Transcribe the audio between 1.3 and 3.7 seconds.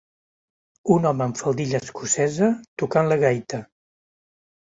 faldilla escocesa tocant la gaita.